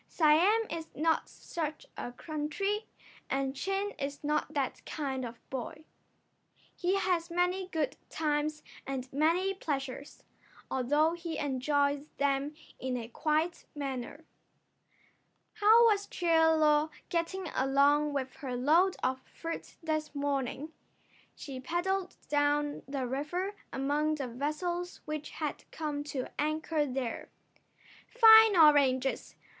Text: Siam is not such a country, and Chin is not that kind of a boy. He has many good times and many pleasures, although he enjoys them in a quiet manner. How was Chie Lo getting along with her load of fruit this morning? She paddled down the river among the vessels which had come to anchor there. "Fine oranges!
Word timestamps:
Siam 0.07 0.63
is 0.71 0.87
not 0.95 1.29
such 1.29 1.85
a 1.95 2.11
country, 2.11 2.87
and 3.29 3.55
Chin 3.55 3.91
is 3.99 4.23
not 4.23 4.55
that 4.55 4.83
kind 4.83 5.23
of 5.23 5.35
a 5.35 5.49
boy. 5.51 5.83
He 6.75 6.95
has 6.95 7.29
many 7.29 7.67
good 7.67 7.97
times 8.09 8.63
and 8.87 9.13
many 9.13 9.53
pleasures, 9.53 10.23
although 10.71 11.13
he 11.13 11.37
enjoys 11.37 12.07
them 12.17 12.55
in 12.79 12.97
a 12.97 13.09
quiet 13.09 13.65
manner. 13.75 14.25
How 15.53 15.85
was 15.85 16.07
Chie 16.07 16.33
Lo 16.45 16.89
getting 17.09 17.49
along 17.49 18.11
with 18.11 18.37
her 18.37 18.55
load 18.55 18.95
of 19.03 19.21
fruit 19.27 19.75
this 19.83 20.15
morning? 20.15 20.71
She 21.35 21.59
paddled 21.59 22.17
down 22.27 22.81
the 22.87 23.05
river 23.05 23.53
among 23.71 24.15
the 24.15 24.27
vessels 24.27 25.01
which 25.05 25.29
had 25.29 25.63
come 25.69 26.03
to 26.05 26.25
anchor 26.39 26.87
there. 26.87 27.29
"Fine 28.07 28.57
oranges! 28.57 29.35